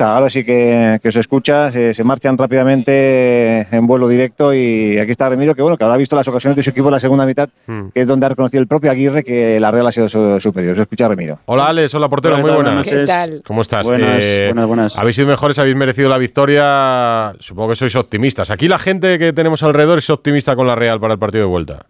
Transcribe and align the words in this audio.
Ahora 0.00 0.30
sí 0.30 0.44
que, 0.44 0.98
que 1.02 1.08
os 1.08 1.16
escucha, 1.16 1.72
se, 1.72 1.92
se 1.92 2.04
marchan 2.04 2.38
rápidamente 2.38 3.66
en 3.74 3.86
vuelo 3.86 4.06
directo 4.08 4.54
y 4.54 4.96
aquí 4.98 5.10
está 5.10 5.28
Remiro, 5.28 5.54
que 5.54 5.62
bueno, 5.62 5.76
que 5.76 5.84
habrá 5.84 5.96
visto 5.96 6.14
las 6.14 6.28
ocasiones 6.28 6.56
de 6.56 6.62
su 6.62 6.70
equipo 6.70 6.88
en 6.88 6.92
la 6.92 7.00
segunda 7.00 7.26
mitad, 7.26 7.48
Hmm. 7.66 7.88
que 7.92 8.00
es 8.02 8.06
donde 8.06 8.26
ha 8.26 8.28
reconocido 8.28 8.60
el 8.60 8.68
propio 8.68 8.90
Aguirre 8.90 9.24
que 9.24 9.58
la 9.60 9.70
Real 9.70 9.86
ha 9.86 9.92
sido 9.92 10.08
su- 10.08 10.38
superior. 10.40 10.76
Se 10.76 10.82
escucha 10.82 11.08
Remiro. 11.08 11.38
Hola 11.46 11.66
Alex, 11.68 11.94
hola 11.94 12.08
portero, 12.08 12.38
muy 12.38 12.50
buenas. 12.50 12.74
Buenas 12.74 12.88
¿Qué 12.88 13.04
tal? 13.06 13.42
¿Cómo 13.46 13.62
estás? 13.62 13.86
Eh, 13.86 13.88
Buenas, 13.90 14.22
buenas, 14.46 14.66
buenas. 14.68 14.98
Habéis 14.98 15.16
sido 15.16 15.28
mejores, 15.28 15.58
habéis 15.58 15.76
merecido 15.76 16.08
la 16.08 16.18
victoria. 16.18 17.32
Supongo 17.40 17.70
que 17.70 17.76
sois 17.76 17.96
optimistas. 17.96 18.50
Aquí 18.50 18.68
la 18.68 18.78
gente 18.78 19.18
que 19.18 19.32
tenemos 19.32 19.62
alrededor 19.62 19.98
es 19.98 20.08
optimista 20.10 20.54
con 20.54 20.66
la 20.66 20.74
Real 20.76 21.00
para 21.00 21.14
el 21.14 21.18
partido 21.18 21.44
de 21.44 21.50
vuelta. 21.50 21.84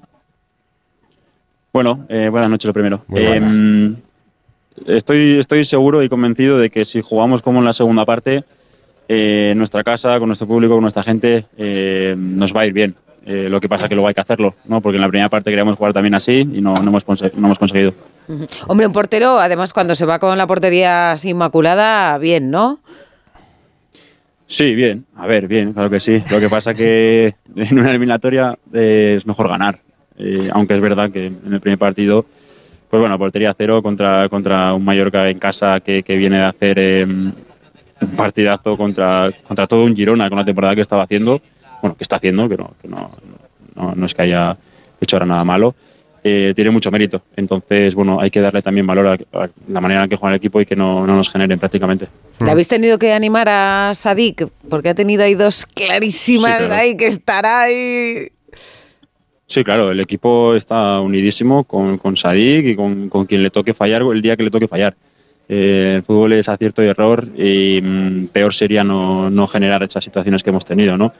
Bueno, 1.73 2.07
eh, 2.09 2.29
buenas 2.31 2.49
noches 2.51 2.67
lo 2.67 2.73
primero. 2.73 3.05
Muy 3.07 3.23
buenas. 3.27 3.99
Estoy, 4.87 5.39
estoy 5.39 5.65
seguro 5.65 6.03
y 6.03 6.09
convencido 6.09 6.59
de 6.59 6.71
que 6.71 6.85
si 6.85 7.01
jugamos 7.01 7.43
como 7.43 7.59
en 7.59 7.65
la 7.65 7.73
segunda 7.73 8.05
parte, 8.05 8.45
eh, 9.09 9.51
en 9.53 9.59
nuestra 9.59 9.83
casa, 9.83 10.19
con 10.19 10.29
nuestro 10.29 10.47
público, 10.47 10.75
con 10.75 10.83
nuestra 10.83 11.03
gente, 11.03 11.47
eh, 11.57 12.15
nos 12.17 12.55
va 12.55 12.63
a 12.63 12.67
ir 12.67 12.73
bien. 12.73 12.95
Eh, 13.27 13.49
lo 13.51 13.61
que 13.61 13.69
pasa 13.69 13.87
es 13.87 13.89
que 13.91 13.95
luego 13.95 14.09
hay 14.09 14.15
que 14.15 14.23
hacerlo, 14.23 14.55
¿no? 14.65 14.81
porque 14.81 14.97
en 14.97 15.03
la 15.03 15.09
primera 15.09 15.29
parte 15.29 15.51
queríamos 15.51 15.77
jugar 15.77 15.93
también 15.93 16.15
así 16.15 16.41
y 16.41 16.63
no, 16.63 16.75
no, 16.75 16.89
hemos, 16.89 17.07
no 17.07 17.47
hemos 17.47 17.59
conseguido. 17.59 17.93
Hombre, 18.69 18.87
un 18.87 18.93
portero, 18.93 19.39
además, 19.39 19.73
cuando 19.75 19.95
se 19.95 20.07
va 20.07 20.19
con 20.19 20.39
la 20.39 20.47
portería 20.47 21.13
así 21.13 21.31
inmaculada, 21.31 22.17
bien, 22.17 22.51
¿no? 22.51 22.79
Sí, 24.47 24.75
bien, 24.75 25.05
a 25.15 25.27
ver, 25.27 25.47
bien, 25.47 25.75
claro 25.75 25.91
que 25.91 26.01
sí. 26.01 26.23
Lo 26.31 26.41
que 26.41 26.49
pasa 26.49 26.73
que 26.73 27.35
en 27.57 27.79
una 27.79 27.91
eliminatoria 27.91 28.59
eh, 28.73 29.17
es 29.19 29.27
mejor 29.27 29.49
ganar, 29.49 29.79
Eh, 30.21 30.49
aunque 30.53 30.75
es 30.75 30.81
verdad 30.81 31.13
que 31.13 31.27
en 31.27 31.53
el 31.53 31.61
primer 31.61 31.79
partido, 31.79 32.25
pues 32.89 33.01
bueno, 33.01 33.19
portería 33.19 33.55
cero 33.57 33.83
contra, 33.83 34.29
contra 34.29 34.73
un 34.75 34.85
Mallorca 34.85 35.29
en 35.29 35.39
casa 35.39 35.81
que, 35.81 36.03
que 36.03 36.17
viene 36.17 36.39
de 36.39 36.45
hacer 36.45 36.79
eh, 36.79 37.05
un 37.05 37.35
partidazo 38.17 38.77
contra, 38.77 39.31
contra 39.47 39.67
todo 39.67 39.85
un 39.85 39.95
Girona 39.95 40.29
con 40.29 40.39
la 40.39 40.45
temporada 40.45 40.75
que 40.75 40.81
estaba 40.81 41.03
haciendo, 41.03 41.41
bueno, 41.83 41.97
que 41.97 42.05
está 42.05 42.17
haciendo, 42.17 42.49
que 42.49 42.57
no, 42.57 42.73
que 42.81 42.89
no, 42.89 43.11
no, 43.75 43.95
no 43.95 44.07
es 44.07 44.15
que 44.15 44.23
haya 44.23 44.57
hecho 45.01 45.17
ahora 45.17 45.27
nada 45.27 45.45
malo, 45.45 45.75
eh, 46.25 46.53
tiene 46.57 46.71
mucho 46.71 46.91
mérito. 46.91 47.23
Entonces, 47.37 47.95
bueno, 47.95 48.21
hay 48.21 48.31
que 48.31 48.41
darle 48.41 48.63
también 48.63 48.87
valor 48.87 49.09
a, 49.09 49.39
a 49.39 49.49
la 49.69 49.81
manera 49.81 50.05
en 50.05 50.11
que 50.11 50.17
juega 50.17 50.35
el 50.35 50.39
equipo 50.39 50.61
y 50.61 50.67
que 50.67 50.75
no, 50.75 51.07
no 51.07 51.15
nos 51.17 51.31
generen 51.31 51.59
prácticamente. 51.59 52.09
¿Le 52.41 52.51
habéis 52.51 52.69
tenido 52.69 52.99
que 52.99 53.13
animar 53.13 53.49
a 53.49 53.93
Sadik? 53.95 54.49
Porque 54.69 54.89
ha 54.89 54.95
tenido 54.95 55.23
ahí 55.23 55.35
dos 55.35 55.67
clarísimas 55.67 56.59
Sí, 56.59 56.65
claro. 56.67 56.75
ahí 56.75 56.97
que 56.97 57.07
estará 57.07 57.63
ahí. 57.63 58.29
Sí, 59.51 59.65
claro, 59.65 59.91
el 59.91 60.01
equipo 60.01 60.55
está 60.55 61.01
unidísimo 61.01 61.65
con, 61.65 61.97
con 61.97 62.17
Sadik 62.19 62.67
y 62.67 62.77
con, 62.77 63.09
con 63.09 63.25
quien 63.25 63.43
le 63.43 63.51
toque 63.51 63.73
fallar 63.73 64.03
el 64.03 64.21
día 64.21 64.37
que 64.37 64.43
le 64.43 64.51
toque 64.51 64.69
fallar. 64.69 64.95
Eh, 65.49 65.95
el 65.97 66.03
fútbol 66.03 66.35
es 66.35 66.51
acierto 66.51 66.83
y 66.85 66.89
error 66.89 67.27
y 67.35 67.81
mm, 67.83 68.27
peor 68.27 68.53
sería 68.53 68.85
no, 68.85 69.31
no 69.31 69.47
generar 69.47 69.83
esas 69.83 70.05
situaciones 70.05 70.43
que 70.43 70.51
hemos 70.51 70.67
tenido, 70.67 70.99
¿no? 70.99 71.15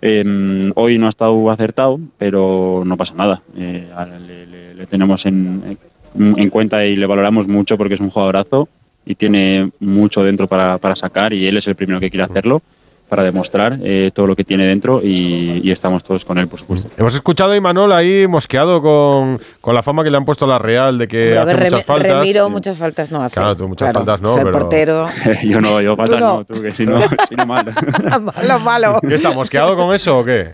Eh, 0.00 0.72
hoy 0.74 0.98
no 0.98 1.06
ha 1.06 1.10
estado 1.10 1.48
acertado, 1.48 2.00
pero 2.18 2.82
no 2.84 2.96
pasa 2.96 3.14
nada. 3.14 3.40
Eh, 3.56 3.86
le, 4.26 4.46
le- 4.46 4.74
le 4.74 4.86
tenemos 4.86 5.24
en, 5.26 5.78
en 6.18 6.50
cuenta 6.50 6.84
y 6.84 6.96
le 6.96 7.06
valoramos 7.06 7.46
mucho 7.46 7.78
porque 7.78 7.94
es 7.94 8.00
un 8.00 8.10
jugadorazo 8.10 8.68
y 9.06 9.14
tiene 9.14 9.70
mucho 9.78 10.24
dentro 10.24 10.48
para, 10.48 10.78
para 10.78 10.96
sacar 10.96 11.32
y 11.32 11.46
él 11.46 11.56
es 11.58 11.68
el 11.68 11.76
primero 11.76 12.00
que 12.00 12.10
quiere 12.10 12.24
hacerlo 12.24 12.62
para 13.08 13.24
demostrar 13.24 13.78
eh, 13.82 14.10
todo 14.14 14.26
lo 14.26 14.34
que 14.34 14.42
tiene 14.42 14.64
dentro 14.64 15.02
y, 15.02 15.60
y 15.62 15.70
estamos 15.70 16.02
todos 16.02 16.24
con 16.24 16.38
él, 16.38 16.48
por 16.48 16.58
supuesto. 16.58 16.88
Hemos 16.96 17.14
escuchado 17.14 17.52
a 17.52 17.56
Imanol 17.56 17.92
ahí 17.92 18.26
mosqueado 18.26 18.80
con, 18.80 19.38
con 19.60 19.74
la 19.74 19.82
fama 19.82 20.02
que 20.02 20.10
le 20.10 20.16
han 20.16 20.24
puesto 20.24 20.46
a 20.46 20.48
la 20.48 20.58
Real 20.58 20.96
de 20.96 21.06
que 21.08 21.36
hace 21.36 21.44
ver, 21.44 21.64
muchas 21.64 21.84
faltas. 21.84 22.12
Remiro 22.12 22.48
muchas 22.48 22.78
faltas 22.78 23.10
no 23.12 23.22
hace. 23.22 23.34
Claro, 23.34 23.54
tú 23.56 23.68
muchas 23.68 23.92
faltas 23.92 24.20
no, 24.22 24.32
ser 24.32 24.44
pero- 24.44 24.58
portero. 24.58 25.06
yo 25.44 25.60
no, 25.60 25.80
yo 25.82 25.94
faltas 25.94 26.20
no. 26.20 26.38
no, 26.38 26.44
tú, 26.44 26.62
que 26.62 26.72
si 26.72 26.86
no, 26.86 27.00
si 27.28 27.34
no 27.36 27.44
mal. 27.44 27.66
malo, 28.22 28.58
malo. 28.60 29.00
¿Qué 29.06 29.14
está, 29.14 29.30
mosqueado 29.32 29.76
con 29.76 29.94
eso 29.94 30.20
o 30.20 30.24
qué? 30.24 30.52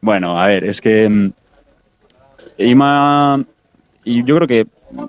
Bueno, 0.00 0.40
a 0.40 0.46
ver, 0.46 0.64
es 0.64 0.80
que 0.80 1.08
mm, 1.08 1.32
Ima, 2.58 3.42
y 4.04 4.22
yo 4.24 4.36
creo 4.36 4.46
que 4.46 4.66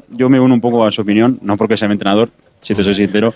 yo 0.10 0.30
me 0.30 0.40
uno 0.40 0.54
un 0.54 0.62
poco 0.62 0.86
a 0.86 0.92
su 0.92 1.02
opinión, 1.02 1.38
no 1.42 1.58
porque 1.58 1.78
sea 1.78 1.88
mi 1.88 1.94
entrenador, 1.94 2.30
si 2.62 2.74
te 2.74 2.84
soy 2.84 2.94
sincero. 2.94 3.34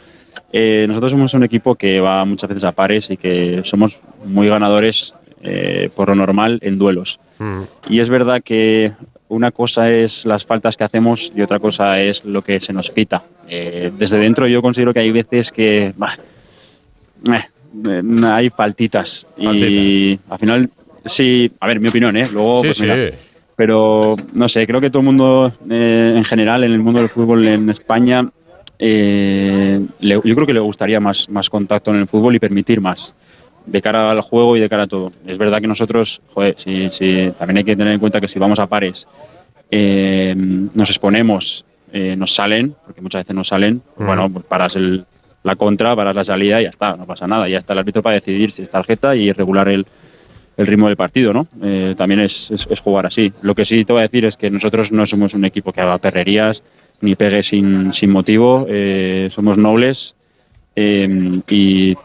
Eh, 0.52 0.86
nosotros 0.88 1.12
somos 1.12 1.34
un 1.34 1.44
equipo 1.44 1.76
que 1.76 2.00
va 2.00 2.24
muchas 2.26 2.50
veces 2.50 2.64
a 2.64 2.72
pares 2.72 3.10
y 3.10 3.18
que 3.18 3.62
somos 3.64 4.02
muy 4.26 4.48
ganadores 4.48 5.16
eh, 5.42 5.90
por 5.96 6.10
lo 6.10 6.16
normal 6.16 6.60
en 6.62 6.78
duelos. 6.78 7.20
Mm. 7.40 7.62
Y 7.90 8.00
es 8.00 8.10
verdad 8.10 8.42
que 8.44 8.94
una 9.28 9.52
cosa 9.52 9.92
es 9.92 10.26
las 10.26 10.46
faltas 10.46 10.78
que 10.78 10.84
hacemos 10.84 11.32
y 11.36 11.42
otra 11.42 11.60
cosa 11.60 12.00
es 12.02 12.24
lo 12.26 12.42
que 12.44 12.60
se 12.60 12.74
nos 12.74 12.90
pita. 12.90 13.24
Eh, 13.48 13.92
desde 13.98 14.18
dentro 14.18 14.48
yo 14.48 14.62
considero 14.62 14.94
que 14.94 15.00
hay 15.00 15.12
veces 15.12 15.52
que 15.52 15.94
bah, 15.98 16.18
eh, 17.32 17.40
eh, 17.88 18.02
hay 18.26 18.50
faltitas. 18.50 19.28
Y 19.38 19.46
Faltitas. 19.46 20.32
al 20.32 20.40
final, 20.40 20.70
sí, 21.06 21.52
a 21.60 21.68
ver, 21.68 21.80
mi 21.80 21.90
opinión, 21.90 22.16
¿eh? 22.18 22.28
Luego, 22.32 22.60
Sí, 22.62 22.68
pues 22.68 22.78
sí. 22.78 22.84
mira, 22.84 23.12
pero 23.56 24.16
no 24.34 24.50
sé, 24.50 24.68
creo 24.68 24.82
que 24.82 24.90
todo 24.90 25.00
el 25.00 25.06
mundo 25.06 25.52
eh, 25.70 26.14
en 26.16 26.24
general, 26.24 26.64
en 26.64 26.72
el 26.74 26.80
mundo 26.80 27.00
del 27.00 27.10
fútbol 27.10 27.46
en 27.48 27.70
España, 27.70 28.30
eh, 28.80 29.86
le- 30.00 30.16
yo 30.24 30.36
creo 30.36 30.46
que 30.46 30.54
le 30.54 30.60
gustaría 30.60 31.00
más, 31.00 31.30
más 31.30 31.50
contacto 31.50 31.92
en 31.92 31.98
el 32.02 32.08
fútbol 32.08 32.36
y 32.36 32.40
permitir 32.40 32.82
más 32.82 33.14
de 33.66 33.82
cara 33.82 34.12
al 34.12 34.22
juego 34.22 34.56
y 34.56 34.60
de 34.60 34.70
cara 34.70 34.84
a 34.84 34.88
todo. 34.88 35.12
Es 35.26 35.38
verdad 35.38 35.60
que 35.62 35.68
nosotros, 35.68 36.22
joder, 36.34 36.56
también 37.38 37.58
hay 37.58 37.64
que 37.64 37.76
tener 37.76 37.94
en 37.94 38.00
cuenta 38.00 38.22
que 38.22 38.28
si 38.28 38.38
vamos 38.38 38.60
a 38.60 38.68
pares, 38.68 39.08
eh, 39.72 40.34
nos 40.38 40.90
exponemos, 40.90 41.66
eh, 41.92 42.16
nos 42.16 42.34
salen, 42.34 42.76
porque 42.86 43.02
muchas 43.02 43.24
veces 43.24 43.36
nos 43.36 43.48
salen, 43.48 43.82
Mm. 43.98 44.06
bueno, 44.06 44.30
pues 44.30 44.46
paras 44.46 44.76
el, 44.76 45.06
la 45.44 45.56
contra, 45.56 45.96
paras 45.96 46.16
la 46.16 46.24
salida 46.24 46.60
y 46.62 46.66
ya 46.66 46.70
está, 46.70 46.96
no 46.96 47.06
pasa 47.06 47.26
nada. 47.28 47.48
Ya 47.50 47.58
está 47.58 47.74
el 47.74 47.80
árbitro 47.80 48.02
para 48.04 48.16
decidir 48.16 48.52
si 48.52 48.62
es 48.62 48.70
tarjeta 48.70 49.16
y 49.16 49.32
regular 49.32 49.68
el, 49.70 49.86
el 50.58 50.68
ritmo 50.68 50.88
del 50.88 50.96
partido, 50.98 51.34
¿no? 51.34 51.48
Eh, 51.64 51.96
también 51.98 52.20
es, 52.22 52.52
es- 52.52 52.68
es 52.70 52.80
jugar 52.80 53.06
así. 53.08 53.32
Lo 53.42 53.56
que 53.56 53.66
sí 53.66 53.84
te 53.86 53.94
voy 53.94 54.02
a 54.02 54.04
decir 54.04 54.26
es 54.26 54.38
que 54.38 54.50
nosotros 54.52 54.92
no 54.92 55.06
somos 55.08 55.34
un 55.34 55.46
equipo 55.46 55.72
que 55.72 55.82
haga 55.82 55.98
perrerías 55.98 56.64
ni 57.02 57.16
pegue 57.16 57.44
sin, 57.44 57.94
sin 57.94 58.12
motivo, 58.12 58.66
eh, 58.70 59.28
somos 59.32 59.58
nobles 59.58 60.16
eh, 60.76 61.42
y 61.50 61.96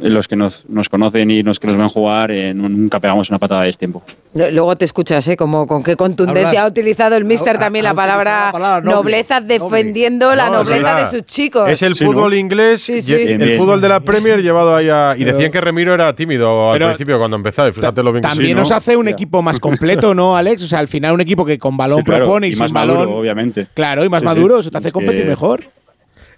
los 0.00 0.26
que 0.26 0.34
nos, 0.34 0.64
nos 0.68 0.88
conocen 0.88 1.30
y 1.30 1.42
los 1.44 1.60
que 1.60 1.68
nos 1.68 1.76
ven 1.76 1.88
jugar 1.88 2.30
eh, 2.32 2.52
nu- 2.52 2.68
nunca 2.68 2.98
pegamos 2.98 3.30
una 3.30 3.38
patada 3.38 3.62
de 3.62 3.72
tiempo. 3.72 4.02
Luego 4.34 4.76
te 4.76 4.84
escuchas, 4.84 5.26
¿eh? 5.28 5.36
Como 5.36 5.66
con 5.66 5.82
qué 5.84 5.94
contundencia 5.96 6.48
Hablar. 6.48 6.64
ha 6.64 6.68
utilizado 6.68 7.14
el 7.16 7.24
mister 7.24 7.58
también 7.58 7.84
la 7.84 7.94
palabra, 7.94 8.32
utilizado 8.32 8.46
la 8.46 8.52
palabra 8.52 8.80
noble. 8.80 8.94
nobleza, 8.96 9.40
defendiendo 9.40 10.34
la 10.34 10.46
No, 10.46 10.54
nobleza 10.64 10.94
de 10.96 11.06
sus 11.06 11.22
chicos. 11.24 11.68
Es 11.70 11.82
el 11.82 11.94
Sí, 11.94 12.04
fútbol 12.04 12.30
¿no? 12.32 12.36
inglés, 12.36 12.82
Sí, 12.82 13.00
sí. 13.00 13.14
y- 13.14 13.26
Bien, 13.26 13.40
el 13.42 13.48
bien. 13.48 13.58
fútbol 13.60 13.80
de 13.80 13.88
la 13.88 14.00
Premier 14.00 14.42
llevado 14.42 14.74
ahí 14.74 14.88
a... 14.90 15.14
Y 15.16 15.20
Pero- 15.24 15.32
decían 15.36 15.52
que 15.52 15.60
Remiro 15.60 15.94
era 15.94 16.14
tímido 16.14 16.70
al 16.72 16.74
Pero- 16.78 16.88
principio 16.88 17.18
cuando 17.18 17.36
empezaba, 17.36 17.68
y 17.68 17.72
fíjate 17.72 18.02
lo 18.02 18.12
bien 18.12 18.22
que 18.22 18.28
También 18.28 18.50
sí, 18.50 18.54
¿no? 18.54 18.60
nos 18.60 18.72
hace 18.72 18.96
un 18.96 19.06
equipo 19.08 19.40
más 19.40 19.60
completo, 19.60 20.14
¿no, 20.14 20.36
Alex? 20.36 20.64
O 20.64 20.66
sea, 20.66 20.80
al 20.80 20.88
final 20.88 21.12
un 21.14 21.20
equipo 21.20 21.44
que 21.44 21.58
con 21.58 21.76
balón 21.76 21.98
Sí, 21.98 22.04
claro, 22.04 22.24
propone 22.24 22.48
y, 22.48 22.50
y 22.50 22.52
sin 22.54 22.64
más 22.64 22.72
balón. 22.72 22.96
maduro, 22.98 23.18
obviamente. 23.18 23.66
Claro, 23.72 24.04
y 24.04 24.08
más 24.08 24.20
Sí, 24.20 24.26
sí. 24.28 24.34
maduro, 24.34 24.58
eso 24.58 24.70
te 24.70 24.78
hace 24.78 24.90
competir 24.92 25.22
que- 25.22 25.28
mejor. 25.28 25.64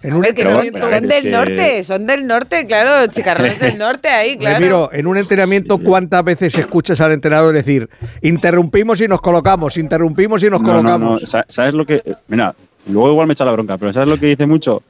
En 0.03 0.13
un 0.15 0.21
ver, 0.21 0.33
que 0.33 0.43
son, 0.45 1.07
del 1.07 1.31
norte, 1.31 1.83
son 1.83 2.07
del 2.07 2.25
norte, 2.25 2.65
claro, 2.65 3.05
chicarrones 3.11 3.59
del 3.59 3.77
norte 3.77 4.07
ahí, 4.07 4.35
claro. 4.37 4.57
Remiro, 4.57 4.89
en 4.93 5.05
un 5.07 5.17
entrenamiento, 5.17 5.77
¿cuántas 5.77 6.23
veces 6.23 6.57
escuchas 6.57 6.99
al 7.01 7.11
entrenador 7.11 7.53
decir, 7.53 7.87
interrumpimos 8.21 8.99
y 9.01 9.07
nos 9.07 9.21
colocamos, 9.21 9.77
interrumpimos 9.77 10.41
y 10.43 10.49
nos 10.49 10.61
No, 10.61 10.67
no, 10.69 10.73
colocamos? 10.79 11.21
no. 11.33 11.43
¿Sabes 11.47 11.73
lo 11.75 11.85
que.? 11.85 12.01
Mira, 12.27 12.55
luego 12.87 13.11
igual 13.11 13.27
me 13.27 13.33
echa 13.33 13.45
la 13.45 13.51
bronca, 13.51 13.77
pero 13.77 13.93
¿sabes 13.93 14.09
lo 14.09 14.17
que 14.17 14.25
dice 14.27 14.45
mucho? 14.45 14.81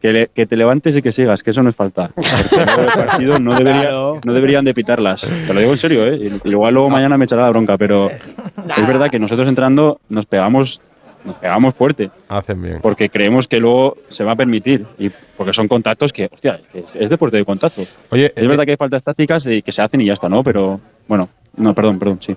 Que, 0.00 0.12
le- 0.14 0.30
que 0.34 0.46
te 0.46 0.56
levantes 0.56 0.96
y 0.96 1.02
que 1.02 1.12
sigas, 1.12 1.42
que 1.42 1.50
eso 1.50 1.62
no 1.62 1.68
es 1.70 1.76
falta. 1.76 2.10
Partido 2.96 3.38
no, 3.38 3.54
debería, 3.54 3.82
Claro. 3.82 4.20
no 4.24 4.32
deberían 4.32 4.64
de 4.64 4.72
pitarlas. 4.72 5.20
Te 5.46 5.52
lo 5.52 5.60
digo 5.60 5.72
en 5.72 5.78
serio, 5.78 6.06
¿eh? 6.06 6.30
Igual 6.44 6.72
luego 6.74 6.88
mañana 6.88 7.18
me 7.18 7.24
echará 7.26 7.42
la 7.42 7.50
bronca, 7.50 7.76
pero 7.76 8.08
es 8.10 8.86
verdad 8.86 9.10
que 9.10 9.18
nosotros 9.18 9.46
entrando 9.48 10.00
nos 10.08 10.24
pegamos, 10.26 10.80
nos 11.24 11.36
pegamos 11.36 11.74
fuerte. 11.74 12.10
Hacen 12.28 12.60
bien. 12.62 12.78
Porque 12.80 13.08
creemos 13.08 13.46
que 13.46 13.58
luego 13.58 13.96
se 14.08 14.24
va 14.24 14.32
a 14.32 14.36
permitir. 14.36 14.86
Y 14.98 15.10
porque 15.36 15.52
son 15.52 15.68
contactos 15.68 16.12
que, 16.12 16.28
hostia, 16.32 16.60
es, 16.74 16.96
es 16.96 17.10
deporte 17.10 17.36
de 17.36 17.44
contacto. 17.44 17.82
Oye, 18.10 18.32
Es 18.34 18.42
eh, 18.42 18.48
verdad 18.48 18.64
que 18.64 18.72
hay 18.72 18.76
faltas 18.76 19.02
tácticas 19.02 19.46
y 19.46 19.62
que 19.62 19.72
se 19.72 19.82
hacen 19.82 20.00
y 20.00 20.06
ya 20.06 20.12
está, 20.12 20.28
¿no? 20.28 20.42
Pero 20.42 20.80
bueno, 21.08 21.28
no, 21.56 21.74
perdón, 21.74 21.98
perdón, 21.98 22.18
sí. 22.20 22.36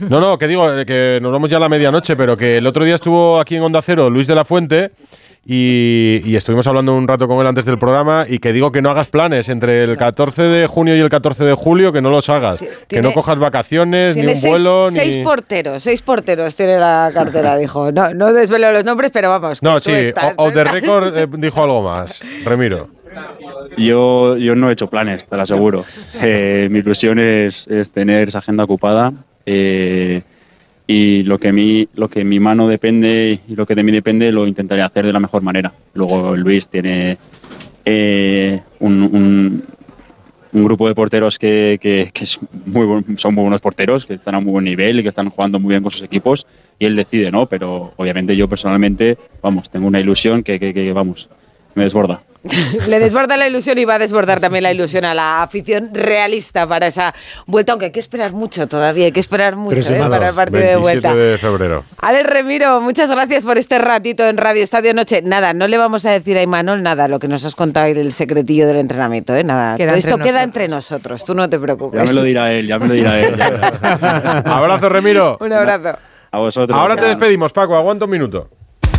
No, 0.00 0.20
no, 0.20 0.36
que 0.38 0.48
digo, 0.48 0.72
eh, 0.72 0.84
que 0.84 1.18
nos 1.22 1.30
vamos 1.30 1.48
ya 1.48 1.58
a 1.58 1.60
la 1.60 1.68
medianoche, 1.68 2.16
pero 2.16 2.36
que 2.36 2.58
el 2.58 2.66
otro 2.66 2.84
día 2.84 2.96
estuvo 2.96 3.38
aquí 3.38 3.56
en 3.56 3.62
Onda 3.62 3.80
Cero 3.80 4.10
Luis 4.10 4.26
de 4.26 4.34
la 4.34 4.44
Fuente 4.44 4.90
y, 5.46 6.22
y 6.24 6.36
estuvimos 6.36 6.66
hablando 6.66 6.94
un 6.94 7.06
rato 7.06 7.28
con 7.28 7.40
él 7.40 7.46
antes 7.46 7.64
del 7.64 7.78
programa 7.78 8.24
y 8.28 8.38
que 8.38 8.52
digo 8.52 8.72
que 8.72 8.80
no 8.82 8.90
hagas 8.90 9.08
planes 9.08 9.48
entre 9.48 9.84
el 9.84 9.96
14 9.96 10.42
de 10.42 10.66
junio 10.66 10.96
y 10.96 11.00
el 11.00 11.08
14 11.10 11.44
de 11.44 11.54
julio, 11.54 11.92
que 11.92 12.00
no 12.00 12.10
los 12.10 12.28
hagas. 12.30 12.64
Que 12.88 13.02
no 13.02 13.12
cojas 13.12 13.38
vacaciones, 13.38 14.16
ni 14.16 14.22
Tiene 14.22 14.34
un 14.34 14.40
seis, 14.40 14.50
vuelo, 14.52 14.90
seis 14.90 15.16
ni... 15.16 15.24
porteros, 15.24 15.82
seis 15.82 16.02
porteros 16.02 16.56
tiene 16.56 16.78
la 16.78 17.10
cartera, 17.12 17.56
dijo. 17.58 17.92
No, 17.92 18.14
no 18.14 18.32
desvelo 18.32 18.72
los 18.72 18.84
nombres, 18.84 19.10
pero 19.12 19.28
vamos. 19.30 19.62
No, 19.62 19.80
sí, 19.80 19.92
estás- 19.92 20.34
o, 20.36 20.44
o 20.44 20.50
de 20.50 20.64
récord 20.64 21.16
eh, 21.16 21.26
dijo 21.30 21.62
algo 21.62 21.82
más, 21.82 22.22
Remiro. 22.44 22.88
Yo, 23.76 24.36
yo 24.36 24.54
no 24.56 24.68
he 24.68 24.72
hecho 24.72 24.88
planes, 24.88 25.26
te 25.26 25.36
lo 25.36 25.42
aseguro. 25.42 25.84
Eh, 26.22 26.68
mi 26.70 26.78
ilusión 26.78 27.18
es, 27.18 27.66
es 27.68 27.90
tener 27.90 28.28
esa 28.28 28.38
agenda 28.38 28.64
ocupada 28.64 29.12
eh, 29.46 30.22
y 30.86 31.22
lo 31.22 31.38
que, 31.38 31.52
mi, 31.52 31.88
lo 31.94 32.08
que 32.08 32.24
mi 32.24 32.40
mano 32.40 32.68
depende 32.68 33.40
y 33.48 33.54
lo 33.56 33.66
que 33.66 33.74
de 33.74 33.82
mí 33.82 33.90
depende 33.92 34.30
lo 34.32 34.46
intentaré 34.46 34.82
hacer 34.82 35.06
de 35.06 35.12
la 35.12 35.20
mejor 35.20 35.42
manera. 35.42 35.72
Luego 35.94 36.36
Luis 36.36 36.68
tiene, 36.68 37.16
eh, 37.84 38.60
un, 38.80 39.02
un- 39.02 39.64
grupo 40.66 40.86
de 40.86 40.94
porteros 40.94 41.36
que, 41.38 41.78
que- 41.80 42.10
que 42.12 42.26
son 42.26 42.48
muy 42.66 42.86
buenos 42.86 43.60
porteros, 43.60 44.06
que 44.06 44.14
están 44.14 44.36
a 44.36 44.40
muy 44.40 44.52
buen 44.52 44.64
nivel 44.64 45.00
y 45.00 45.02
que 45.02 45.08
están 45.08 45.28
jugando 45.30 45.58
muy 45.58 45.70
bien 45.70 45.82
con 45.82 45.90
sus 45.90 46.02
equipos 46.02 46.46
y 46.78 46.84
él 46.86 46.94
decide, 46.94 47.30
¿no? 47.32 47.46
Pero 47.46 47.92
obviamente 47.96 48.36
yo 48.36 48.46
personalmente, 48.48 49.18
vamos, 49.42 49.68
tengo 49.70 49.86
una 49.88 49.98
ilusión 50.00 50.42
que- 50.44 50.60
que, 50.60 50.92
vamos, 50.92 51.28
me 51.74 51.84
desborda. 51.84 52.22
Le 52.88 52.98
desborda 52.98 53.36
la 53.36 53.48
ilusión 53.48 53.78
y 53.78 53.84
va 53.86 53.94
a 53.94 53.98
desbordar 53.98 54.38
también 54.38 54.64
la 54.64 54.72
ilusión 54.72 55.04
a 55.04 55.14
la 55.14 55.42
afición 55.42 55.90
realista 55.94 56.66
para 56.66 56.86
esa 56.86 57.14
vuelta, 57.46 57.72
aunque 57.72 57.86
hay 57.86 57.92
que 57.92 58.00
esperar 58.00 58.32
mucho 58.32 58.68
todavía, 58.68 59.06
hay 59.06 59.12
que 59.12 59.20
esperar 59.20 59.56
mucho 59.56 59.88
¿eh? 59.94 60.04
para 60.08 60.28
el 60.28 60.34
partido 60.34 60.60
de 60.60 60.76
27 60.76 60.80
vuelta. 60.80 61.14
de 61.14 61.38
febrero. 61.38 61.84
Alex 61.98 62.28
Remiro, 62.28 62.80
muchas 62.82 63.10
gracias 63.10 63.44
por 63.44 63.56
este 63.56 63.78
ratito 63.78 64.26
en 64.28 64.36
Radio 64.36 64.62
Estadio 64.62 64.92
Noche. 64.92 65.22
Nada, 65.22 65.54
no 65.54 65.66
le 65.68 65.78
vamos 65.78 66.04
a 66.04 66.10
decir 66.10 66.36
a 66.36 66.42
Imanol 66.42 66.82
nada, 66.82 67.08
lo 67.08 67.18
que 67.18 67.28
nos 67.28 67.46
has 67.46 67.54
contado 67.54 67.86
el 67.86 68.12
secretillo 68.12 68.66
del 68.66 68.76
entrenamiento, 68.76 69.34
¿eh? 69.34 69.42
Nada, 69.42 69.76
Queda 69.76 69.88
todo 69.88 69.98
esto 69.98 70.18
queda 70.18 70.42
entre 70.42 70.68
nosotros, 70.68 71.24
tú 71.24 71.34
no 71.34 71.48
te 71.48 71.58
preocupes. 71.58 72.02
Ya 72.02 72.06
me 72.06 72.12
lo 72.12 72.22
dirá 72.22 72.52
él, 72.52 72.66
ya 72.66 72.78
me 72.78 72.88
lo 72.88 72.94
dirá 72.94 73.20
él. 73.20 73.40
Abrazo, 74.44 74.88
Remiro. 74.90 75.38
Un 75.40 75.52
abrazo. 75.52 75.98
A 76.30 76.38
vosotros. 76.38 76.78
Ahora 76.78 76.96
te 76.96 77.06
despedimos, 77.06 77.52
Paco. 77.52 77.74
Aguanta 77.76 78.04
un 78.04 78.10
minuto. 78.10 78.48